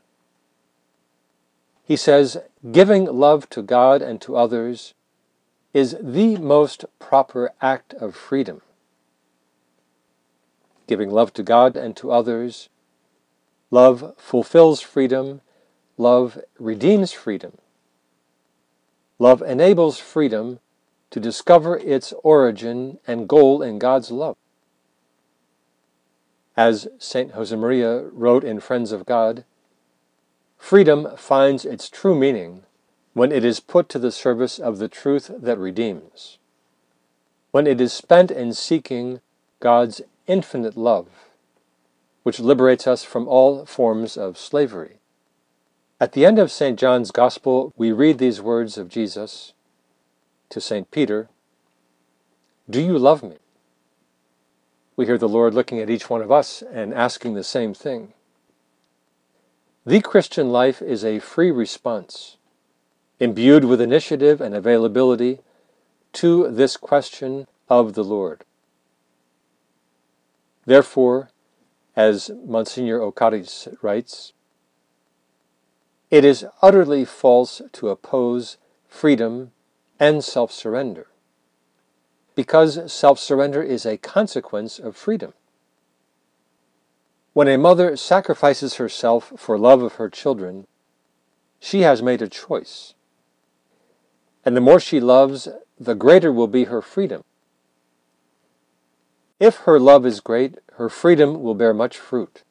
He 1.86 1.96
says, 1.96 2.40
Giving 2.70 3.06
love 3.06 3.50
to 3.52 3.62
God 3.62 4.02
and 4.02 4.20
to 4.20 4.36
others 4.36 4.94
is 5.74 5.96
the 6.02 6.36
most 6.36 6.84
proper 7.00 7.52
act 7.62 7.94
of 7.94 8.14
freedom. 8.14 8.62
Giving 10.86 11.10
love 11.10 11.32
to 11.32 11.44
God 11.44 11.78
and 11.78 11.96
to 11.96 12.12
others, 12.12 12.68
love 13.72 14.14
fulfills 14.18 14.82
freedom, 14.82 15.40
love 15.96 16.40
redeems 16.60 17.14
freedom. 17.14 17.58
Love 19.18 19.42
enables 19.42 19.98
freedom 19.98 20.60
to 21.10 21.22
discover 21.22 21.78
its 21.78 22.14
origin 22.22 23.00
and 23.08 23.30
goal 23.30 23.62
in 23.62 23.80
God's 23.80 24.12
love. 24.12 24.36
As 26.58 26.88
St. 26.98 27.34
Josemaria 27.34 28.10
wrote 28.12 28.44
in 28.44 28.60
Friends 28.60 28.92
of 28.92 29.06
God, 29.06 29.46
freedom 30.58 31.08
finds 31.16 31.64
its 31.66 31.88
true 31.88 32.16
meaning 32.16 32.64
when 33.14 33.32
it 33.32 33.46
is 33.46 33.60
put 33.60 33.88
to 33.90 34.00
the 34.00 34.12
service 34.12 34.58
of 34.58 34.80
the 34.80 34.88
truth 34.88 35.30
that 35.38 35.60
redeems, 35.60 36.40
when 37.52 37.68
it 37.68 37.80
is 37.80 37.94
spent 37.94 38.32
in 38.32 38.54
seeking 38.54 39.22
God's 39.60 40.02
infinite 40.26 40.76
love, 40.76 41.08
which 42.24 42.40
liberates 42.40 42.88
us 42.88 43.04
from 43.04 43.28
all 43.28 43.64
forms 43.68 44.18
of 44.18 44.36
slavery. 44.36 44.98
At 46.00 46.14
the 46.14 46.26
end 46.26 46.40
of 46.40 46.52
St. 46.52 46.78
John's 46.78 47.12
Gospel, 47.12 47.72
we 47.78 47.92
read 47.92 48.18
these 48.18 48.42
words 48.42 48.80
of 48.80 48.90
Jesus 48.90 49.54
to 50.50 50.60
St. 50.60 50.90
Peter 50.90 51.30
Do 52.68 52.82
you 52.82 52.98
love 52.98 53.22
me? 53.22 53.38
We 54.98 55.06
hear 55.06 55.18
the 55.18 55.30
Lord 55.30 55.54
looking 55.54 55.80
at 55.80 55.90
each 55.90 56.10
one 56.10 56.22
of 56.22 56.32
us 56.32 56.62
and 56.62 56.94
asking 56.94 57.36
the 57.36 57.44
same 57.44 57.74
thing. 57.74 58.14
The 59.86 60.02
Christian 60.02 60.52
life 60.52 60.82
is 60.82 61.06
a 61.06 61.20
free 61.20 61.52
response 61.52 62.36
imbued 63.20 63.64
with 63.64 63.80
initiative 63.80 64.42
and 64.42 64.54
availability 64.54 65.40
to 66.14 66.50
this 66.50 66.78
question 66.78 67.48
of 67.70 67.94
the 67.94 68.04
Lord. 68.04 68.44
Therefore, 70.66 71.30
as 71.96 72.30
Monsignor 72.46 73.00
Ocáriz 73.00 73.76
writes, 73.82 74.34
it 76.10 76.26
is 76.26 76.46
utterly 76.62 77.06
false 77.06 77.62
to 77.74 77.90
oppose 77.90 78.58
freedom 78.88 79.52
and 80.00 80.24
self 80.24 80.52
surrender, 80.52 81.08
because 82.38 82.94
self 82.94 83.18
surrender 83.18 83.64
is 83.64 83.84
a 83.84 83.98
consequence 83.98 84.78
of 84.78 84.96
freedom. 84.96 85.34
When 87.34 87.48
a 87.48 87.58
mother 87.58 87.98
sacrifices 87.98 88.76
herself 88.76 89.34
for 89.36 89.58
love 89.58 89.82
of 89.82 89.94
her 89.94 90.08
children, 90.08 90.68
she 91.60 91.82
has 91.82 92.04
made 92.04 92.22
a 92.22 92.28
choice. 92.28 92.94
And 94.46 94.56
the 94.56 94.62
more 94.62 94.80
she 94.80 95.00
loves, 95.00 95.48
the 95.80 95.96
greater 95.96 96.32
will 96.32 96.46
be 96.46 96.66
her 96.66 96.80
freedom. 96.80 97.24
If 99.40 99.58
her 99.66 99.80
love 99.80 100.06
is 100.06 100.20
great, 100.20 100.60
her 100.74 100.90
freedom 100.90 101.42
will 101.42 101.56
bear 101.56 101.74
much 101.74 101.98
fruit. 101.98 102.44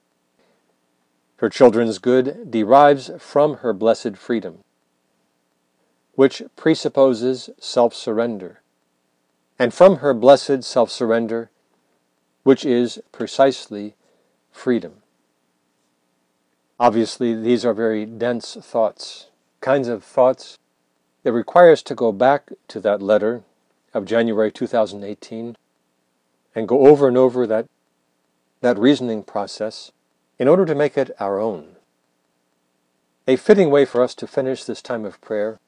Her 1.37 1.49
children's 1.49 1.99
good 1.99 2.51
derives 2.51 3.09
from 3.21 3.59
her 3.59 3.73
blessed 3.73 4.17
freedom, 4.17 4.65
which 6.17 6.43
presupposes 6.57 7.51
self 7.61 7.95
surrender, 7.95 8.63
and 9.59 9.73
from 9.73 9.97
her 9.97 10.13
blessed 10.15 10.65
self 10.65 10.91
surrender, 10.91 11.51
which 12.43 12.65
is 12.65 13.01
precisely 13.13 13.95
freedom. 14.53 15.03
Obviously, 16.79 17.35
these 17.35 17.65
are 17.65 17.73
very 17.73 18.05
dense 18.05 18.57
thoughts, 18.61 19.29
kinds 19.61 19.89
of 19.89 20.05
thoughts 20.05 20.59
it 21.27 21.31
requires 21.31 21.83
to 21.83 21.95
go 21.97 22.13
back 22.13 22.53
to 22.69 22.79
that 22.79 23.03
letter 23.03 23.43
of 23.93 24.05
January 24.05 24.53
2018 24.53 25.57
and 26.55 26.69
go 26.69 26.87
over 26.87 27.09
and 27.09 27.17
over 27.17 27.49
that, 27.49 27.67
that 28.61 28.79
reasoning 28.79 29.25
process 29.25 29.91
in 30.39 30.47
order 30.47 30.65
to 30.65 30.75
make 30.77 30.97
it 30.97 31.11
our 31.19 31.41
own. 31.41 31.75
A 33.27 33.35
fitting 33.35 33.71
way 33.71 33.85
for 33.85 34.05
us 34.05 34.15
to 34.15 34.29
finish 34.29 34.63
this 34.63 34.81
time 34.81 35.05
of 35.05 35.21
prayer 35.21 35.59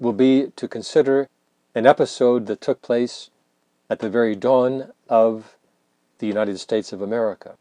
will 0.00 0.12
be 0.12 0.48
to 0.56 0.66
consider 0.66 1.28
an 1.76 1.84
episode 1.84 2.46
that 2.46 2.62
took 2.62 2.80
place 2.80 3.28
at 3.90 3.98
the 3.98 4.08
very 4.08 4.34
dawn 4.34 4.92
of 5.10 5.58
the 6.20 6.26
United 6.26 6.58
States 6.58 6.90
of 6.90 7.02
America. 7.02 7.58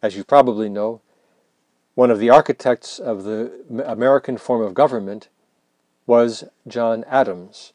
As 0.00 0.16
you 0.16 0.24
probably 0.24 0.70
know, 0.70 1.02
One 1.94 2.10
of 2.10 2.18
the 2.18 2.30
architects 2.30 2.98
of 2.98 3.24
the 3.24 3.52
American 3.86 4.38
form 4.38 4.62
of 4.62 4.72
government 4.72 5.28
was 6.06 6.44
John 6.66 7.04
Adams, 7.06 7.74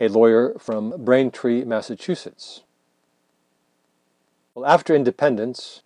a 0.00 0.08
lawyer 0.08 0.54
from 0.58 1.04
Braintree, 1.04 1.64
Massachusetts. 1.64 2.62
Well, 4.54 4.64
after 4.64 4.94
independence, 4.94 5.82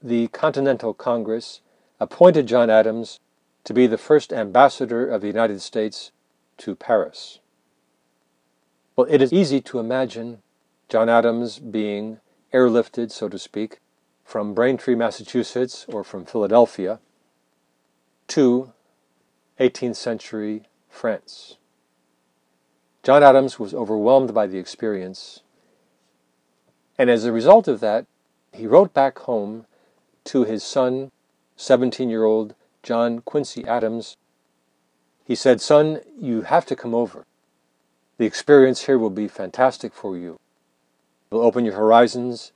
the 0.00 0.28
Continental 0.28 0.94
Congress 0.94 1.62
appointed 1.98 2.46
John 2.46 2.70
Adams 2.70 3.18
to 3.64 3.74
be 3.74 3.88
the 3.88 3.98
first 3.98 4.32
ambassador 4.32 5.04
of 5.04 5.20
the 5.20 5.26
United 5.26 5.60
States 5.60 6.12
to 6.58 6.74
Paris. 6.74 7.40
Well, 8.96 9.06
it 9.08 9.22
is 9.22 9.32
easy 9.32 9.60
to 9.62 9.78
imagine 9.78 10.42
John 10.88 11.08
Adams 11.08 11.58
being 11.58 12.20
airlifted, 12.52 13.10
so 13.10 13.28
to 13.28 13.38
speak, 13.38 13.80
from 14.24 14.54
Braintree, 14.54 14.94
Massachusetts, 14.94 15.86
or 15.88 16.02
from 16.04 16.24
Philadelphia 16.24 17.00
to 18.28 18.72
18th 19.60 19.96
century 19.96 20.62
France. 20.88 21.56
John 23.02 23.22
Adams 23.22 23.58
was 23.58 23.72
overwhelmed 23.72 24.34
by 24.34 24.46
the 24.46 24.58
experience, 24.58 25.42
and 26.98 27.08
as 27.08 27.24
a 27.24 27.32
result 27.32 27.68
of 27.68 27.80
that, 27.80 28.06
he 28.52 28.66
wrote 28.66 28.92
back 28.92 29.18
home 29.20 29.66
to 30.24 30.44
his 30.44 30.62
son, 30.62 31.10
17 31.56 32.10
year 32.10 32.24
old 32.24 32.54
John 32.82 33.20
Quincy 33.20 33.64
Adams. 33.64 34.16
He 35.28 35.34
said, 35.34 35.60
Son, 35.60 36.00
you 36.18 36.40
have 36.42 36.64
to 36.64 36.74
come 36.74 36.94
over. 36.94 37.26
The 38.16 38.24
experience 38.24 38.86
here 38.86 38.98
will 38.98 39.10
be 39.10 39.28
fantastic 39.28 39.92
for 39.92 40.16
you. 40.16 40.40
It 41.30 41.34
will 41.34 41.42
open 41.42 41.66
your 41.66 41.74
horizons. 41.74 42.52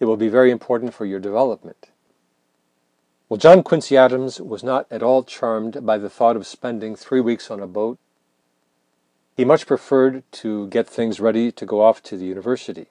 It 0.00 0.06
will 0.06 0.16
be 0.16 0.30
very 0.30 0.50
important 0.50 0.94
for 0.94 1.04
your 1.04 1.20
development. 1.20 1.90
Well, 3.28 3.36
John 3.36 3.62
Quincy 3.62 3.98
Adams 3.98 4.40
was 4.40 4.64
not 4.64 4.86
at 4.90 5.02
all 5.02 5.24
charmed 5.24 5.84
by 5.84 5.98
the 5.98 6.08
thought 6.08 6.36
of 6.36 6.46
spending 6.46 6.96
three 6.96 7.20
weeks 7.20 7.50
on 7.50 7.60
a 7.60 7.66
boat. 7.66 7.98
He 9.36 9.44
much 9.44 9.66
preferred 9.66 10.22
to 10.32 10.68
get 10.68 10.88
things 10.88 11.20
ready 11.20 11.52
to 11.52 11.66
go 11.66 11.82
off 11.82 12.02
to 12.04 12.16
the 12.16 12.24
university. 12.24 12.86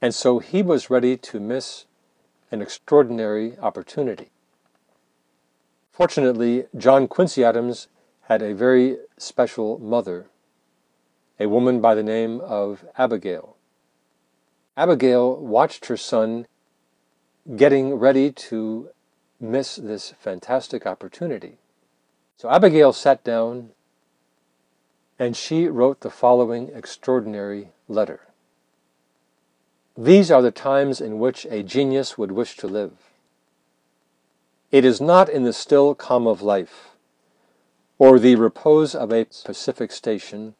And 0.00 0.14
so 0.14 0.38
he 0.38 0.62
was 0.62 0.88
ready 0.88 1.16
to 1.16 1.40
miss 1.40 1.84
an 2.52 2.62
extraordinary 2.62 3.58
opportunity. 3.58 4.30
Fortunately, 5.90 6.66
John 6.76 7.08
Quincy 7.08 7.42
Adams 7.42 7.88
had 8.28 8.42
a 8.42 8.54
very 8.54 8.96
special 9.18 9.78
mother, 9.78 10.26
a 11.38 11.46
woman 11.46 11.80
by 11.80 11.94
the 11.94 12.02
name 12.02 12.40
of 12.40 12.84
Abigail. 12.96 13.56
Abigail 14.76 15.36
watched 15.36 15.86
her 15.86 15.96
son 15.96 16.46
getting 17.56 17.94
ready 17.94 18.32
to 18.32 18.88
miss 19.38 19.76
this 19.76 20.14
fantastic 20.18 20.86
opportunity. 20.86 21.58
So 22.36 22.50
Abigail 22.50 22.92
sat 22.92 23.22
down 23.22 23.70
and 25.18 25.36
she 25.36 25.68
wrote 25.68 26.00
the 26.00 26.10
following 26.10 26.70
extraordinary 26.74 27.68
letter. 27.88 28.20
These 29.96 30.30
are 30.30 30.42
the 30.42 30.50
times 30.50 31.00
in 31.00 31.18
which 31.18 31.46
a 31.50 31.62
genius 31.62 32.18
would 32.18 32.32
wish 32.32 32.56
to 32.56 32.66
live. 32.66 32.92
It 34.72 34.84
is 34.84 35.00
not 35.00 35.28
in 35.28 35.44
the 35.44 35.52
still 35.52 35.94
calm 35.94 36.26
of 36.26 36.42
life, 36.42 36.93
or 37.98 38.18
the 38.18 38.34
repose 38.34 38.94
of 38.94 39.12
a 39.12 39.26
pacific 39.44 39.92
station, 39.92 40.54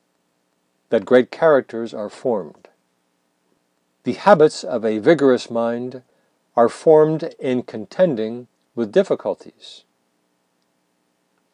that 0.90 1.04
great 1.04 1.30
characters 1.30 1.92
are 1.92 2.08
formed. 2.08 2.68
The 4.04 4.12
habits 4.12 4.62
of 4.62 4.84
a 4.84 4.98
vigorous 4.98 5.50
mind 5.50 6.02
are 6.56 6.68
formed 6.68 7.34
in 7.38 7.62
contending 7.62 8.46
with 8.74 8.92
difficulties. 8.92 9.84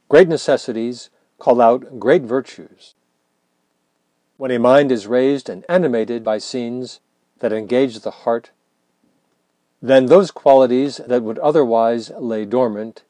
Great 0.08 0.28
necessities 0.28 1.10
call 1.38 1.60
out 1.60 1.98
great 1.98 2.22
virtues. 2.22 2.94
When 4.36 4.50
a 4.50 4.58
mind 4.58 4.90
is 4.90 5.06
raised 5.06 5.48
and 5.48 5.64
animated 5.68 6.24
by 6.24 6.38
scenes 6.38 7.00
that 7.38 7.52
engage 7.52 8.00
the 8.00 8.10
heart, 8.10 8.50
then 9.80 10.06
those 10.06 10.30
qualities 10.30 10.98
that 11.06 11.22
would 11.22 11.38
otherwise 11.38 12.10
lay 12.18 12.44
dormant 12.44 13.04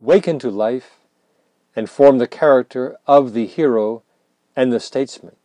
waken 0.00 0.38
to 0.38 0.50
life 0.50 0.97
and 1.78 1.88
form 1.88 2.18
the 2.18 2.26
character 2.26 2.96
of 3.06 3.34
the 3.34 3.46
hero 3.46 4.02
and 4.56 4.72
the 4.72 4.80
statesman. 4.80 5.36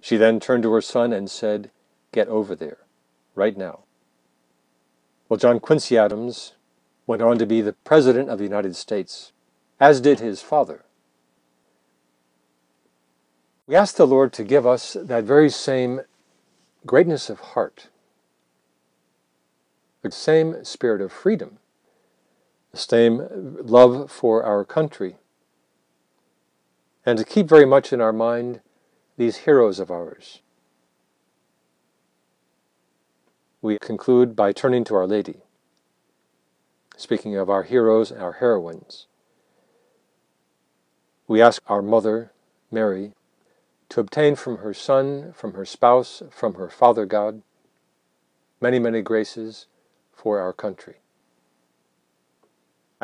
She 0.00 0.16
then 0.16 0.40
turned 0.40 0.64
to 0.64 0.72
her 0.72 0.80
son 0.80 1.12
and 1.12 1.30
said, 1.30 1.70
Get 2.10 2.26
over 2.26 2.56
there, 2.56 2.78
right 3.36 3.56
now. 3.56 3.84
Well, 5.28 5.38
John 5.38 5.60
Quincy 5.60 5.96
Adams 5.96 6.54
went 7.06 7.22
on 7.22 7.38
to 7.38 7.46
be 7.46 7.60
the 7.60 7.74
President 7.84 8.28
of 8.28 8.38
the 8.38 8.44
United 8.44 8.74
States, 8.74 9.30
as 9.78 10.00
did 10.00 10.18
his 10.18 10.42
father. 10.42 10.84
We 13.68 13.76
ask 13.76 13.94
the 13.94 14.08
Lord 14.08 14.32
to 14.32 14.42
give 14.42 14.66
us 14.66 14.96
that 15.00 15.22
very 15.22 15.50
same 15.50 16.00
greatness 16.84 17.30
of 17.30 17.38
heart 17.38 17.90
the 20.02 20.10
same 20.10 20.64
spirit 20.64 21.00
of 21.00 21.12
freedom, 21.12 21.58
the 22.74 22.80
same 22.80 23.56
love 23.62 24.10
for 24.10 24.42
our 24.42 24.64
country, 24.64 25.16
and 27.06 27.16
to 27.16 27.24
keep 27.24 27.48
very 27.48 27.64
much 27.64 27.92
in 27.92 28.00
our 28.00 28.12
mind 28.12 28.60
these 29.16 29.38
heroes 29.38 29.78
of 29.78 29.92
ours. 29.92 30.40
We 33.62 33.78
conclude 33.78 34.34
by 34.34 34.50
turning 34.50 34.82
to 34.84 34.96
Our 34.96 35.06
Lady, 35.06 35.36
speaking 36.96 37.36
of 37.36 37.48
our 37.48 37.62
heroes 37.62 38.10
and 38.10 38.20
our 38.20 38.32
heroines. 38.32 39.06
We 41.28 41.40
ask 41.40 41.62
our 41.68 41.80
Mother, 41.80 42.32
Mary, 42.72 43.12
to 43.90 44.00
obtain 44.00 44.34
from 44.34 44.58
her 44.58 44.74
Son, 44.74 45.32
from 45.32 45.54
her 45.54 45.64
spouse, 45.64 46.24
from 46.28 46.54
her 46.54 46.68
Father 46.68 47.06
God, 47.06 47.42
many, 48.60 48.80
many 48.80 49.00
graces 49.00 49.68
for 50.12 50.40
our 50.40 50.52
country. 50.52 50.96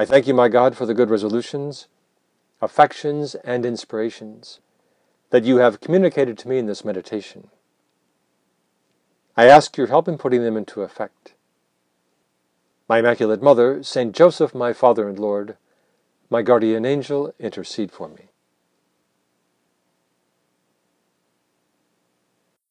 I 0.00 0.06
thank 0.06 0.26
you, 0.26 0.32
my 0.32 0.48
God, 0.48 0.78
for 0.78 0.86
the 0.86 0.94
good 0.94 1.10
resolutions, 1.10 1.86
affections, 2.62 3.34
and 3.44 3.66
inspirations 3.66 4.60
that 5.28 5.44
you 5.44 5.58
have 5.58 5.82
communicated 5.82 6.38
to 6.38 6.48
me 6.48 6.56
in 6.56 6.64
this 6.64 6.86
meditation. 6.86 7.48
I 9.36 9.44
ask 9.44 9.76
your 9.76 9.88
help 9.88 10.08
in 10.08 10.16
putting 10.16 10.42
them 10.42 10.56
into 10.56 10.80
effect. 10.80 11.34
My 12.88 13.00
Immaculate 13.00 13.42
Mother, 13.42 13.82
Saint 13.82 14.16
Joseph, 14.16 14.54
my 14.54 14.72
Father 14.72 15.06
and 15.06 15.18
Lord, 15.18 15.58
my 16.30 16.40
guardian 16.40 16.86
angel, 16.86 17.34
intercede 17.38 17.92
for 17.92 18.08
me. 18.08 18.29